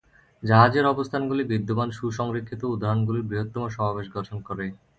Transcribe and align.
জাহাজের 0.43 0.85
অবস্থানগুলি 0.87 1.43
বিদ্যমান 1.51 1.89
সুসংরক্ষিত 1.91 2.61
উদাহরণগুলির 2.73 3.27
বৃহত্তম 3.29 3.63
সমাবেশ 3.75 4.07
গঠন 4.15 4.37
করে। 4.47 4.65